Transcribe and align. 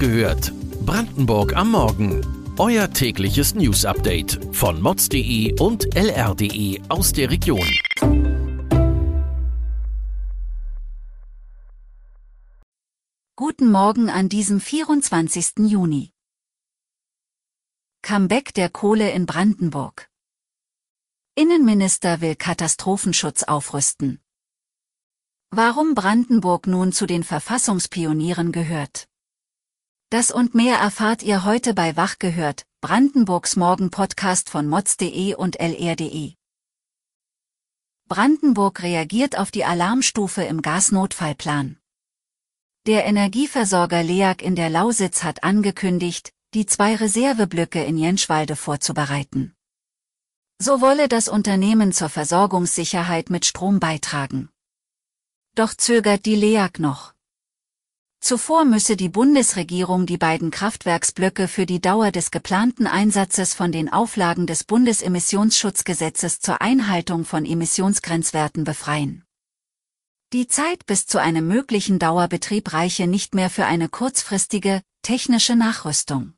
gehört. 0.00 0.52
Brandenburg 0.86 1.54
am 1.54 1.72
Morgen. 1.72 2.24
Euer 2.58 2.90
tägliches 2.90 3.54
News-Update 3.54 4.40
von 4.50 4.80
mods.de 4.80 5.60
und 5.60 5.94
lr.de 5.94 6.80
aus 6.88 7.12
der 7.12 7.30
Region. 7.30 7.68
Guten 13.36 13.70
Morgen 13.70 14.08
an 14.08 14.30
diesem 14.30 14.58
24. 14.58 15.68
Juni. 15.68 16.12
Comeback 18.02 18.54
der 18.54 18.70
Kohle 18.70 19.10
in 19.10 19.26
Brandenburg. 19.26 20.08
Innenminister 21.34 22.22
will 22.22 22.36
Katastrophenschutz 22.36 23.42
aufrüsten. 23.42 24.18
Warum 25.50 25.94
Brandenburg 25.94 26.66
nun 26.66 26.92
zu 26.92 27.06
den 27.06 27.22
Verfassungspionieren 27.22 28.50
gehört. 28.50 29.09
Das 30.10 30.32
und 30.32 30.56
mehr 30.56 30.76
erfahrt 30.76 31.22
ihr 31.22 31.44
heute 31.44 31.72
bei 31.72 31.96
Wach 31.96 32.18
gehört, 32.18 32.66
Brandenburgs 32.80 33.54
Morgen-Podcast 33.54 34.50
von 34.50 34.66
mods.de 34.66 35.36
und 35.36 35.60
lr.de. 35.60 36.34
Brandenburg 38.08 38.82
reagiert 38.82 39.38
auf 39.38 39.52
die 39.52 39.64
Alarmstufe 39.64 40.42
im 40.42 40.62
Gasnotfallplan. 40.62 41.78
Der 42.88 43.04
Energieversorger 43.04 44.02
LEAG 44.02 44.42
in 44.42 44.56
der 44.56 44.68
Lausitz 44.68 45.22
hat 45.22 45.44
angekündigt, 45.44 46.32
die 46.54 46.66
zwei 46.66 46.96
Reserveblöcke 46.96 47.84
in 47.84 47.96
Jenschwalde 47.96 48.56
vorzubereiten. 48.56 49.54
So 50.58 50.80
wolle 50.80 51.06
das 51.06 51.28
Unternehmen 51.28 51.92
zur 51.92 52.08
Versorgungssicherheit 52.08 53.30
mit 53.30 53.46
Strom 53.46 53.78
beitragen. 53.78 54.48
Doch 55.54 55.72
zögert 55.72 56.26
die 56.26 56.34
LEAG 56.34 56.80
noch. 56.80 57.14
Zuvor 58.20 58.66
müsse 58.66 58.96
die 58.96 59.08
Bundesregierung 59.08 60.04
die 60.04 60.18
beiden 60.18 60.50
Kraftwerksblöcke 60.50 61.48
für 61.48 61.64
die 61.64 61.80
Dauer 61.80 62.12
des 62.12 62.30
geplanten 62.30 62.86
Einsatzes 62.86 63.54
von 63.54 63.72
den 63.72 63.90
Auflagen 63.90 64.46
des 64.46 64.64
Bundesemissionsschutzgesetzes 64.64 66.38
zur 66.40 66.60
Einhaltung 66.60 67.24
von 67.24 67.46
Emissionsgrenzwerten 67.46 68.64
befreien. 68.64 69.24
Die 70.34 70.46
Zeit 70.46 70.84
bis 70.86 71.06
zu 71.06 71.18
einem 71.18 71.48
möglichen 71.48 71.98
Dauerbetrieb 71.98 72.72
reiche 72.74 73.06
nicht 73.06 73.34
mehr 73.34 73.50
für 73.50 73.64
eine 73.64 73.88
kurzfristige, 73.88 74.82
technische 75.02 75.56
Nachrüstung. 75.56 76.34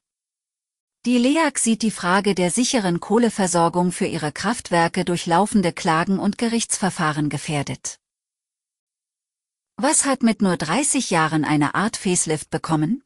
Die 1.05 1.19
LEAG 1.19 1.59
sieht 1.59 1.83
die 1.83 1.91
Frage 1.91 2.37
der 2.37 2.53
sicheren 2.53 3.01
Kohleversorgung 3.01 3.91
für 3.91 4.07
ihre 4.07 4.31
Kraftwerke 4.31 5.05
durch 5.05 5.27
laufende 5.27 5.73
Klagen 5.73 6.21
und 6.21 6.39
Gerichtsverfahren 6.39 7.29
gefährdet. 7.29 7.99
Was 9.77 10.05
hat 10.05 10.23
mit 10.23 10.43
nur 10.43 10.57
30 10.57 11.11
Jahren 11.11 11.45
eine 11.45 11.75
Art 11.75 11.97
Facelift 11.97 12.51
bekommen? 12.51 13.03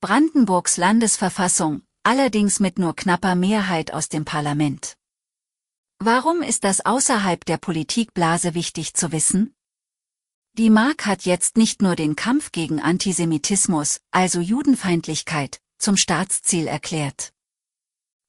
Brandenburgs 0.00 0.78
Landesverfassung, 0.78 1.82
allerdings 2.02 2.60
mit 2.60 2.78
nur 2.78 2.96
knapper 2.96 3.34
Mehrheit 3.34 3.92
aus 3.92 4.08
dem 4.08 4.24
Parlament. 4.24 4.96
Warum 5.98 6.40
ist 6.40 6.64
das 6.64 6.84
außerhalb 6.84 7.44
der 7.44 7.58
Politikblase 7.58 8.54
wichtig 8.54 8.94
zu 8.94 9.12
wissen? 9.12 9.54
Die 10.54 10.70
Mark 10.70 11.04
hat 11.04 11.26
jetzt 11.26 11.56
nicht 11.58 11.82
nur 11.82 11.94
den 11.94 12.16
Kampf 12.16 12.52
gegen 12.52 12.80
Antisemitismus, 12.80 14.00
also 14.10 14.40
Judenfeindlichkeit, 14.40 15.60
zum 15.78 15.96
Staatsziel 15.96 16.66
erklärt. 16.66 17.32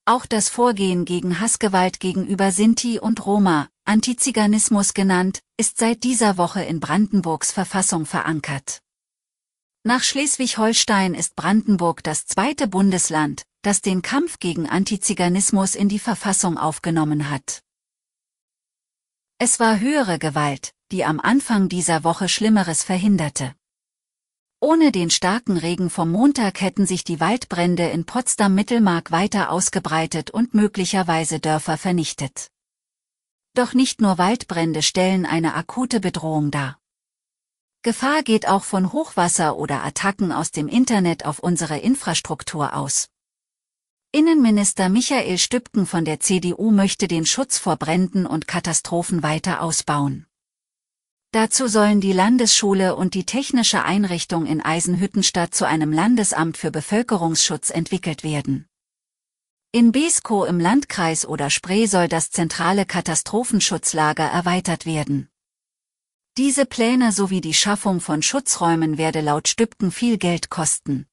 Auch 0.06 0.26
das 0.26 0.50
Vorgehen 0.50 1.06
gegen 1.06 1.40
Hassgewalt 1.40 2.00
gegenüber 2.00 2.52
Sinti 2.52 3.00
und 3.00 3.26
Roma, 3.26 3.70
Antiziganismus 3.86 4.94
genannt, 4.94 5.42
ist 5.58 5.78
seit 5.78 6.04
dieser 6.04 6.38
Woche 6.38 6.64
in 6.64 6.80
Brandenburgs 6.80 7.52
Verfassung 7.52 8.06
verankert. 8.06 8.82
Nach 9.84 10.04
Schleswig-Holstein 10.04 11.16
ist 11.16 11.36
Brandenburg 11.36 12.04
das 12.04 12.28
zweite 12.28 12.68
Bundesland, 12.68 13.44
das 13.64 13.82
den 13.82 14.02
Kampf 14.02 14.40
gegen 14.40 14.70
Antiziganismus 14.70 15.76
in 15.76 15.90
die 15.90 16.00
Verfassung 16.00 16.58
aufgenommen 16.58 17.30
hat. 17.30 17.64
Es 19.40 19.60
war 19.60 19.80
höhere 19.80 20.20
Gewalt, 20.20 20.74
die 20.92 21.04
am 21.04 21.20
Anfang 21.20 21.68
dieser 21.68 22.04
Woche 22.04 22.30
Schlimmeres 22.30 22.84
verhinderte. 22.84 23.56
Ohne 24.60 24.92
den 24.92 25.10
starken 25.10 25.58
Regen 25.58 25.90
vom 25.90 26.12
Montag 26.12 26.62
hätten 26.62 26.86
sich 26.86 27.04
die 27.04 27.20
Waldbrände 27.20 27.90
in 27.90 28.06
Potsdam-Mittelmark 28.06 29.10
weiter 29.10 29.50
ausgebreitet 29.50 30.30
und 30.30 30.54
möglicherweise 30.54 31.40
Dörfer 31.40 31.80
vernichtet. 31.80 32.52
Doch 33.54 33.74
nicht 33.74 34.00
nur 34.00 34.18
Waldbrände 34.18 34.82
stellen 34.82 35.26
eine 35.26 35.56
akute 35.56 36.00
Bedrohung 36.00 36.52
dar. 36.52 36.80
Gefahr 37.84 38.24
geht 38.24 38.48
auch 38.48 38.64
von 38.64 38.94
Hochwasser 38.94 39.58
oder 39.58 39.84
Attacken 39.84 40.32
aus 40.32 40.52
dem 40.52 40.68
Internet 40.68 41.26
auf 41.26 41.40
unsere 41.40 41.80
Infrastruktur 41.80 42.76
aus. 42.76 43.10
Innenminister 44.14 44.88
Michael 44.90 45.38
Stübken 45.38 45.86
von 45.86 46.06
der 46.06 46.20
CDU 46.20 46.72
möchte 46.72 47.08
den 47.08 47.26
Schutz 47.26 47.58
vor 47.58 47.78
Bränden 47.78 48.26
und 48.26 48.48
Katastrophen 48.48 49.24
weiter 49.24 49.62
ausbauen. 49.62 50.28
Dazu 51.32 51.68
sollen 51.68 52.02
die 52.02 52.12
Landesschule 52.14 52.96
und 52.96 53.14
die 53.14 53.26
technische 53.26 53.84
Einrichtung 53.84 54.46
in 54.46 54.62
Eisenhüttenstadt 54.62 55.56
zu 55.56 55.66
einem 55.66 55.94
Landesamt 55.94 56.58
für 56.58 56.72
Bevölkerungsschutz 56.72 57.70
entwickelt 57.70 58.24
werden. 58.24 58.68
In 59.74 59.94
Beskow 59.94 60.46
im 60.50 60.60
Landkreis 60.60 61.26
oder 61.26 61.50
Spree 61.50 61.86
soll 61.86 62.10
das 62.10 62.30
zentrale 62.30 62.86
Katastrophenschutzlager 62.86 64.26
erweitert 64.26 64.86
werden. 64.86 65.30
Diese 66.38 66.66
Pläne 66.66 67.14
sowie 67.14 67.40
die 67.40 67.54
Schaffung 67.54 68.02
von 68.02 68.22
Schutzräumen 68.22 68.98
werde 68.98 69.22
laut 69.22 69.48
Stübken 69.48 69.92
viel 69.92 70.18
Geld 70.18 70.50
kosten. 70.50 71.08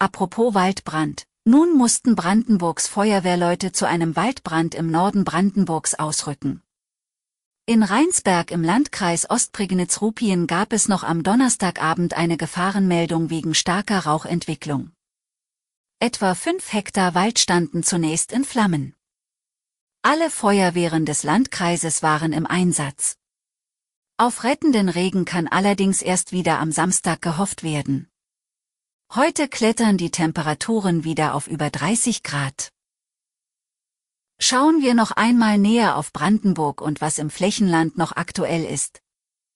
Apropos 0.00 0.54
Waldbrand. 0.54 1.24
Nun 1.44 1.78
mussten 1.78 2.16
Brandenburgs 2.16 2.88
Feuerwehrleute 2.88 3.70
zu 3.70 3.86
einem 3.86 4.16
Waldbrand 4.16 4.74
im 4.74 4.90
Norden 4.90 5.22
Brandenburgs 5.22 5.94
ausrücken. 5.94 6.62
In 7.64 7.84
Rheinsberg 7.84 8.50
im 8.50 8.64
Landkreis 8.64 9.30
Ostprignitz-Rupien 9.30 10.48
gab 10.48 10.72
es 10.72 10.88
noch 10.88 11.04
am 11.04 11.22
Donnerstagabend 11.22 12.14
eine 12.14 12.36
Gefahrenmeldung 12.36 13.30
wegen 13.30 13.54
starker 13.54 14.00
Rauchentwicklung. 14.00 14.90
Etwa 16.02 16.34
fünf 16.34 16.72
Hektar 16.72 17.14
Wald 17.14 17.38
standen 17.38 17.84
zunächst 17.84 18.32
in 18.32 18.44
Flammen. 18.44 18.96
Alle 20.02 20.30
Feuerwehren 20.30 21.06
des 21.06 21.22
Landkreises 21.22 22.02
waren 22.02 22.32
im 22.32 22.44
Einsatz. 22.44 23.18
Auf 24.16 24.42
rettenden 24.42 24.88
Regen 24.88 25.24
kann 25.24 25.46
allerdings 25.46 26.02
erst 26.02 26.32
wieder 26.32 26.58
am 26.58 26.72
Samstag 26.72 27.22
gehofft 27.22 27.62
werden. 27.62 28.10
Heute 29.14 29.46
klettern 29.46 29.96
die 29.96 30.10
Temperaturen 30.10 31.04
wieder 31.04 31.36
auf 31.36 31.46
über 31.46 31.70
30 31.70 32.24
Grad. 32.24 32.72
Schauen 34.40 34.82
wir 34.82 34.94
noch 34.94 35.12
einmal 35.12 35.56
näher 35.56 35.96
auf 35.96 36.12
Brandenburg 36.12 36.80
und 36.80 37.00
was 37.00 37.18
im 37.18 37.30
Flächenland 37.30 37.96
noch 37.96 38.10
aktuell 38.10 38.64
ist. 38.64 39.02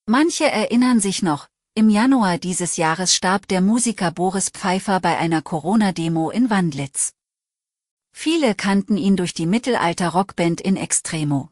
Manche 0.05 0.49
erinnern 0.49 1.01
sich 1.01 1.21
noch, 1.21 1.49
im 1.77 1.89
Januar 1.89 2.39
dieses 2.39 2.75
Jahres 2.75 3.13
starb 3.13 3.47
der 3.47 3.61
Musiker 3.61 4.09
Boris 4.09 4.49
Pfeiffer 4.49 4.99
bei 4.99 5.19
einer 5.19 5.43
Corona-Demo 5.43 6.31
in 6.31 6.49
Wandlitz. 6.49 7.13
Viele 8.11 8.55
kannten 8.55 8.97
ihn 8.97 9.15
durch 9.15 9.35
die 9.35 9.45
Mittelalter-Rockband 9.45 10.59
in 10.59 10.75
Extremo. 10.75 11.51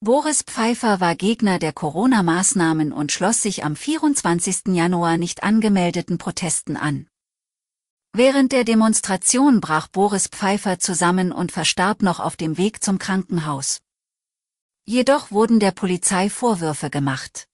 Boris 0.00 0.42
Pfeiffer 0.42 0.98
war 0.98 1.14
Gegner 1.14 1.60
der 1.60 1.72
Corona-Maßnahmen 1.72 2.92
und 2.92 3.12
schloss 3.12 3.40
sich 3.40 3.64
am 3.64 3.76
24. 3.76 4.74
Januar 4.74 5.18
nicht 5.18 5.44
angemeldeten 5.44 6.18
Protesten 6.18 6.76
an. 6.76 7.06
Während 8.12 8.50
der 8.50 8.64
Demonstration 8.64 9.60
brach 9.60 9.86
Boris 9.86 10.26
Pfeiffer 10.26 10.80
zusammen 10.80 11.30
und 11.30 11.52
verstarb 11.52 12.02
noch 12.02 12.18
auf 12.18 12.34
dem 12.34 12.58
Weg 12.58 12.82
zum 12.82 12.98
Krankenhaus. 12.98 13.82
Jedoch 14.84 15.30
wurden 15.30 15.60
der 15.60 15.70
Polizei 15.70 16.28
Vorwürfe 16.28 16.90
gemacht. 16.90 17.46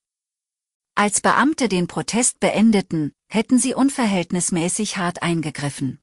Als 0.99 1.21
Beamte 1.21 1.69
den 1.69 1.87
Protest 1.87 2.41
beendeten, 2.41 3.13
hätten 3.29 3.61
sie 3.61 3.73
unverhältnismäßig 3.73 4.97
hart 4.97 5.23
eingegriffen. 5.23 6.01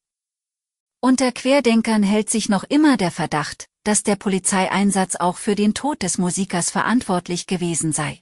Unter 1.01 1.33
Querdenkern 1.33 2.01
hält 2.01 2.29
sich 2.29 2.47
noch 2.47 2.63
immer 2.63 2.95
der 2.95 3.11
Verdacht, 3.11 3.67
dass 3.83 4.03
der 4.03 4.15
Polizeieinsatz 4.15 5.17
auch 5.17 5.35
für 5.35 5.55
den 5.55 5.73
Tod 5.73 6.01
des 6.01 6.17
Musikers 6.17 6.71
verantwortlich 6.71 7.45
gewesen 7.45 7.91
sei. 7.91 8.21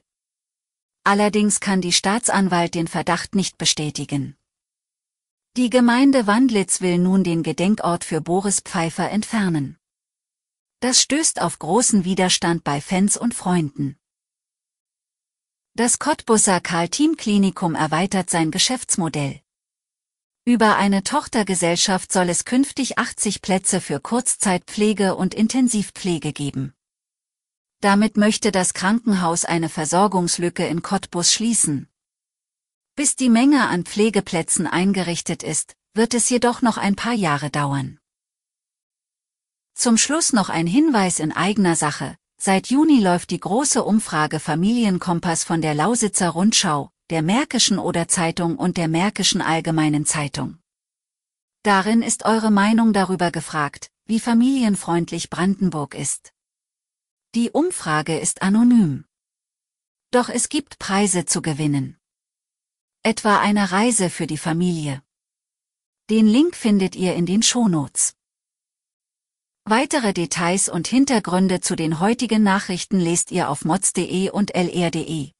Allerdings 1.04 1.60
kann 1.60 1.80
die 1.80 1.92
Staatsanwalt 1.92 2.74
den 2.74 2.88
Verdacht 2.88 3.36
nicht 3.36 3.56
bestätigen. 3.56 4.34
Die 5.56 5.70
Gemeinde 5.70 6.26
Wandlitz 6.26 6.80
will 6.80 6.98
nun 6.98 7.22
den 7.22 7.44
Gedenkort 7.44 8.02
für 8.02 8.20
Boris 8.20 8.58
Pfeiffer 8.58 9.08
entfernen. 9.12 9.78
Das 10.80 11.00
stößt 11.00 11.40
auf 11.40 11.60
großen 11.60 12.04
Widerstand 12.04 12.64
bei 12.64 12.80
Fans 12.80 13.16
und 13.16 13.32
Freunden. 13.32 13.96
Das 15.76 15.98
Cottbusser 15.98 16.60
Karl-Team-Klinikum 16.60 17.74
erweitert 17.74 18.30
sein 18.30 18.52
Geschäftsmodell. 18.52 19.40
Über 20.44 20.76
eine 20.76 21.02
Tochtergesellschaft 21.02 22.12
soll 22.12 22.28
es 22.28 22.44
künftig 22.44 22.96
80 22.96 23.42
Plätze 23.42 23.80
für 23.80 23.98
Kurzzeitpflege 23.98 25.16
und 25.16 25.34
Intensivpflege 25.34 26.32
geben. 26.32 26.74
Damit 27.80 28.16
möchte 28.16 28.52
das 28.52 28.72
Krankenhaus 28.72 29.44
eine 29.44 29.68
Versorgungslücke 29.68 30.64
in 30.64 30.82
Cottbus 30.82 31.32
schließen. 31.32 31.88
Bis 32.94 33.16
die 33.16 33.28
Menge 33.28 33.66
an 33.66 33.84
Pflegeplätzen 33.84 34.68
eingerichtet 34.68 35.42
ist, 35.42 35.74
wird 35.92 36.14
es 36.14 36.30
jedoch 36.30 36.62
noch 36.62 36.78
ein 36.78 36.94
paar 36.94 37.14
Jahre 37.14 37.50
dauern. 37.50 37.98
Zum 39.74 39.98
Schluss 39.98 40.32
noch 40.32 40.50
ein 40.50 40.68
Hinweis 40.68 41.18
in 41.18 41.32
eigener 41.32 41.74
Sache. 41.74 42.16
Seit 42.46 42.66
Juni 42.66 43.00
läuft 43.00 43.30
die 43.30 43.40
große 43.40 43.82
Umfrage 43.82 44.38
Familienkompass 44.38 45.44
von 45.44 45.62
der 45.62 45.72
Lausitzer 45.72 46.28
Rundschau, 46.28 46.90
der 47.08 47.22
Märkischen 47.22 47.78
Oder 47.78 48.06
Zeitung 48.06 48.58
und 48.58 48.76
der 48.76 48.86
Märkischen 48.86 49.40
Allgemeinen 49.40 50.04
Zeitung. 50.04 50.58
Darin 51.62 52.02
ist 52.02 52.26
eure 52.26 52.50
Meinung 52.50 52.92
darüber 52.92 53.30
gefragt, 53.30 53.90
wie 54.04 54.20
familienfreundlich 54.20 55.30
Brandenburg 55.30 55.94
ist. 55.94 56.34
Die 57.34 57.50
Umfrage 57.50 58.18
ist 58.18 58.42
anonym. 58.42 59.06
Doch 60.10 60.28
es 60.28 60.50
gibt 60.50 60.78
Preise 60.78 61.24
zu 61.24 61.40
gewinnen. 61.40 61.96
Etwa 63.02 63.40
eine 63.40 63.72
Reise 63.72 64.10
für 64.10 64.26
die 64.26 64.36
Familie. 64.36 65.02
Den 66.10 66.26
Link 66.26 66.56
findet 66.56 66.94
ihr 66.94 67.14
in 67.14 67.24
den 67.24 67.42
Shownotes. 67.42 68.14
Weitere 69.66 70.12
Details 70.12 70.68
und 70.68 70.86
Hintergründe 70.88 71.58
zu 71.58 71.74
den 71.74 71.98
heutigen 71.98 72.42
Nachrichten 72.42 73.00
lest 73.00 73.30
ihr 73.30 73.48
auf 73.48 73.64
mods.de 73.64 74.28
und 74.28 74.54
lr.de. 74.54 75.30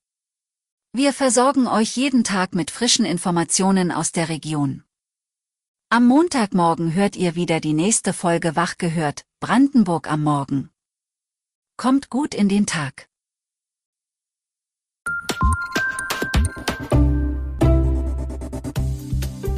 Wir 0.94 1.12
versorgen 1.12 1.67
euch 1.67 1.94
jeden 1.94 2.25
Tag 2.25 2.55
mit 2.55 2.71
frischen 2.71 3.05
Informationen 3.05 3.93
aus 3.93 4.12
der 4.12 4.31
Region. 4.31 4.82
Am 5.91 6.06
Montagmorgen 6.06 6.94
hört 6.94 7.17
ihr 7.17 7.35
wieder 7.35 7.61
die 7.61 7.75
nächste 7.75 8.15
Folge 8.15 8.56
Wach 8.56 8.79
gehört, 8.79 9.26
Brandenburg 9.41 10.11
am 10.11 10.23
Morgen. 10.23 10.70
Kommt 11.77 12.09
gut 12.09 12.35
in 12.35 12.49
den 12.49 12.65
Tag. 12.65 13.11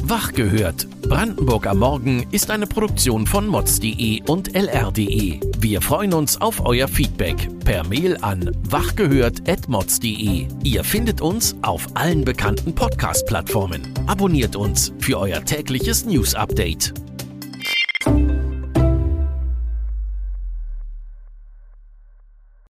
Wach 0.09 0.31
gehört. 0.31 0.87
Brandenburg 1.01 1.67
am 1.67 1.79
Morgen 1.79 2.25
ist 2.31 2.49
eine 2.49 2.65
Produktion 2.65 3.27
von 3.27 3.45
mods.de 3.45 4.21
und 4.25 4.55
lr.de. 4.55 5.41
Wir 5.59 5.81
freuen 5.81 6.13
uns 6.13 6.39
auf 6.39 6.65
euer 6.65 6.87
Feedback 6.87 7.35
per 7.65 7.85
Mail 7.85 8.17
an 8.21 8.49
wachgehört.mods.de. 8.69 10.47
Ihr 10.63 10.83
findet 10.85 11.19
uns 11.19 11.57
auf 11.61 11.87
allen 11.95 12.23
bekannten 12.23 12.73
Podcast-Plattformen. 12.73 13.93
Abonniert 14.07 14.55
uns 14.55 14.93
für 14.99 15.19
euer 15.19 15.43
tägliches 15.43 16.05
News-Update. 16.05 16.93